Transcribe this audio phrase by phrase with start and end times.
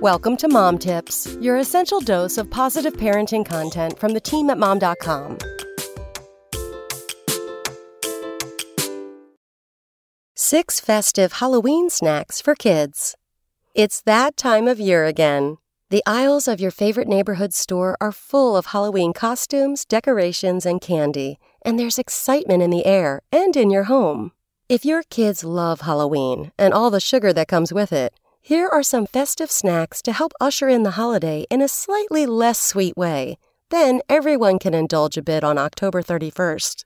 [0.00, 4.56] Welcome to Mom Tips, your essential dose of positive parenting content from the team at
[4.56, 5.38] mom.com.
[10.36, 13.16] Six festive Halloween snacks for kids.
[13.74, 15.58] It's that time of year again.
[15.90, 21.40] The aisles of your favorite neighborhood store are full of Halloween costumes, decorations, and candy,
[21.62, 24.30] and there's excitement in the air and in your home.
[24.68, 28.82] If your kids love Halloween and all the sugar that comes with it, here are
[28.82, 33.36] some festive snacks to help usher in the holiday in a slightly less sweet way.
[33.68, 36.84] Then everyone can indulge a bit on October 31st.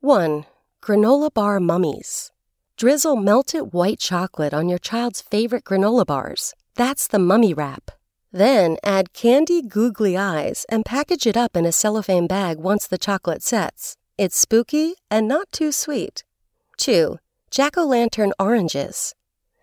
[0.00, 0.44] 1.
[0.82, 2.30] Granola Bar Mummies.
[2.76, 6.54] Drizzle melted white chocolate on your child's favorite granola bars.
[6.74, 7.90] That's the mummy wrap.
[8.30, 12.98] Then add candy googly eyes and package it up in a cellophane bag once the
[12.98, 13.96] chocolate sets.
[14.18, 16.24] It's spooky and not too sweet.
[16.76, 17.18] 2.
[17.50, 19.14] Jack o' lantern oranges.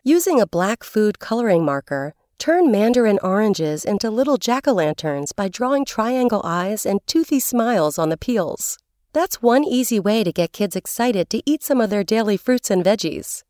[0.08, 5.48] Using a black food coloring marker, turn mandarin oranges into little jack o' lanterns by
[5.48, 8.78] drawing triangle eyes and toothy smiles on the peels.
[9.14, 12.70] That's one easy way to get kids excited to eat some of their daily fruits
[12.70, 13.42] and veggies.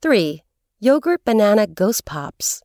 [0.00, 0.42] 3.
[0.80, 2.62] Yogurt Banana Ghost Pops.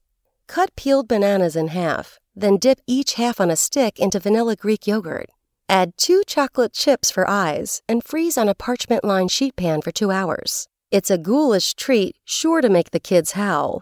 [0.47, 4.87] Cut peeled bananas in half, then dip each half on a stick into vanilla Greek
[4.87, 5.29] yogurt.
[5.67, 9.91] Add two chocolate chips for eyes and freeze on a parchment lined sheet pan for
[9.91, 10.69] two hours.
[10.93, 13.81] It's a ghoulish treat sure to make the kids howl.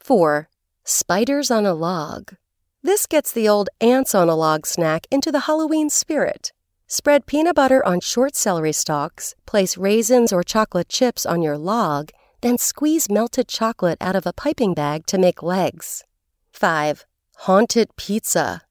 [0.00, 0.48] 4.
[0.82, 2.34] Spiders on a log.
[2.82, 6.50] This gets the old ants on a log snack into the Halloween spirit.
[6.88, 12.10] Spread peanut butter on short celery stalks, place raisins or chocolate chips on your log,
[12.40, 16.02] then squeeze melted chocolate out of a piping bag to make legs.
[16.50, 17.06] 5.
[17.46, 18.62] Haunted pizza.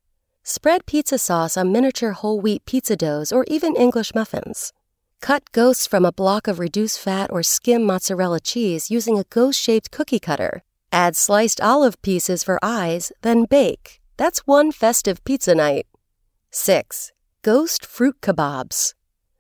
[0.43, 4.73] Spread pizza sauce on miniature whole wheat pizza doughs or even English muffins.
[5.21, 9.61] Cut ghosts from a block of reduced fat or skim mozzarella cheese using a ghost
[9.61, 10.63] shaped cookie cutter.
[10.91, 14.01] Add sliced olive pieces for eyes, then bake.
[14.17, 15.85] That's one festive pizza night.
[16.49, 17.11] 6.
[17.43, 18.95] Ghost fruit kebabs.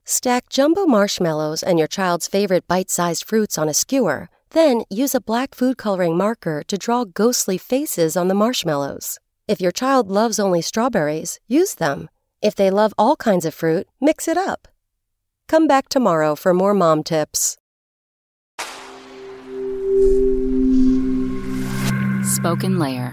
[0.05, 5.15] Stack jumbo marshmallows and your child's favorite bite sized fruits on a skewer, then use
[5.15, 9.17] a black food coloring marker to draw ghostly faces on the marshmallows.
[9.47, 12.07] If your child loves only strawberries, use them.
[12.39, 14.67] If they love all kinds of fruit, mix it up.
[15.51, 17.57] Come back tomorrow for more mom tips.
[22.23, 23.10] SpokenLayer.